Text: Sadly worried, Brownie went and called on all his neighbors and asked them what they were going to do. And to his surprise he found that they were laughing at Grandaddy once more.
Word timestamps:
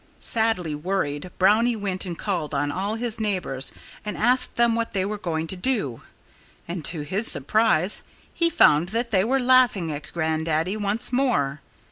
Sadly 0.19 0.73
worried, 0.73 1.29
Brownie 1.37 1.75
went 1.75 2.07
and 2.07 2.17
called 2.17 2.55
on 2.55 2.71
all 2.71 2.95
his 2.95 3.19
neighbors 3.19 3.71
and 4.03 4.17
asked 4.17 4.55
them 4.55 4.73
what 4.73 4.93
they 4.93 5.05
were 5.05 5.19
going 5.19 5.45
to 5.45 5.55
do. 5.55 6.01
And 6.67 6.83
to 6.85 7.01
his 7.01 7.31
surprise 7.31 8.01
he 8.33 8.49
found 8.49 8.89
that 8.89 9.11
they 9.11 9.23
were 9.23 9.39
laughing 9.39 9.91
at 9.91 10.11
Grandaddy 10.11 10.75
once 10.75 11.13
more. 11.13 11.61